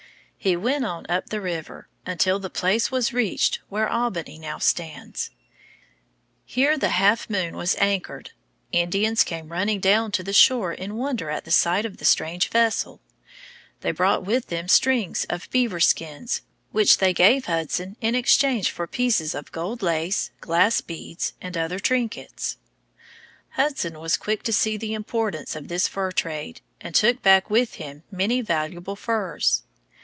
He 0.43 0.55
went 0.57 0.83
on 0.85 1.05
up 1.07 1.29
the 1.29 1.39
river 1.39 1.87
until 2.03 2.39
the 2.39 2.49
place 2.49 2.89
was 2.89 3.13
reached 3.13 3.59
where 3.69 3.87
Albany 3.87 4.39
now 4.39 4.57
stands. 4.57 5.29
Here 6.45 6.71
the 6.79 6.87
little 6.87 6.97
Half 6.97 7.29
Moon 7.29 7.55
was 7.55 7.75
anchored. 7.75 8.31
Indians 8.71 9.23
came 9.23 9.51
running 9.51 9.79
down 9.79 10.11
to 10.13 10.23
the 10.23 10.33
shore 10.33 10.73
in 10.73 10.95
wonder 10.95 11.29
at 11.29 11.45
the 11.45 11.51
sight 11.51 11.85
of 11.85 11.97
the 11.97 12.05
strange 12.05 12.49
vessel. 12.49 13.01
They 13.81 13.91
brought 13.91 14.25
with 14.25 14.47
them 14.47 14.67
strings 14.67 15.25
of 15.25 15.47
beaver 15.51 15.79
skins, 15.79 16.41
which 16.71 16.97
they 16.97 17.13
gave 17.13 17.45
Hudson 17.45 17.95
in 18.01 18.15
exchange 18.15 18.71
for 18.71 18.87
pieces 18.87 19.35
of 19.35 19.51
gold 19.51 19.83
lace, 19.83 20.31
glass 20.39 20.81
beads, 20.81 21.33
and 21.39 21.55
other 21.55 21.77
trinkets. 21.77 22.57
Hudson 23.49 23.99
was 23.99 24.17
quick 24.17 24.41
to 24.41 24.51
see 24.51 24.75
the 24.75 24.95
importance 24.95 25.55
of 25.55 25.67
this 25.67 25.87
fur 25.87 26.11
trade, 26.11 26.61
and 26.79 26.95
took 26.95 27.21
back 27.21 27.51
with 27.51 27.75
him 27.75 28.01
many 28.09 28.41
valuable 28.41 28.95
furs. 28.95 29.61